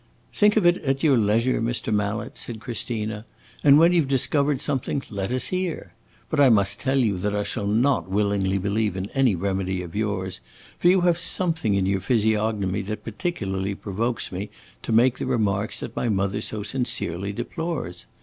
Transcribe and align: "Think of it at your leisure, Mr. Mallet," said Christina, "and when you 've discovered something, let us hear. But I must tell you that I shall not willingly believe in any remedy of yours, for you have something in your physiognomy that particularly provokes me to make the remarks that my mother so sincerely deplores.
"Think 0.33 0.57
of 0.57 0.65
it 0.65 0.77
at 0.77 1.03
your 1.03 1.15
leisure, 1.15 1.61
Mr. 1.61 1.93
Mallet," 1.93 2.35
said 2.35 2.59
Christina, 2.59 3.23
"and 3.63 3.77
when 3.77 3.93
you 3.93 4.01
've 4.01 4.07
discovered 4.07 4.59
something, 4.59 5.03
let 5.11 5.31
us 5.31 5.49
hear. 5.53 5.93
But 6.31 6.39
I 6.39 6.49
must 6.49 6.79
tell 6.79 6.97
you 6.97 7.19
that 7.19 7.35
I 7.35 7.43
shall 7.43 7.67
not 7.67 8.09
willingly 8.09 8.57
believe 8.57 8.97
in 8.97 9.11
any 9.11 9.35
remedy 9.35 9.83
of 9.83 9.95
yours, 9.95 10.41
for 10.79 10.87
you 10.87 11.01
have 11.01 11.19
something 11.19 11.75
in 11.75 11.85
your 11.85 11.99
physiognomy 12.01 12.81
that 12.81 13.03
particularly 13.03 13.75
provokes 13.75 14.31
me 14.31 14.49
to 14.81 14.91
make 14.91 15.19
the 15.19 15.27
remarks 15.27 15.81
that 15.81 15.95
my 15.95 16.09
mother 16.09 16.41
so 16.41 16.63
sincerely 16.63 17.31
deplores. 17.31 18.07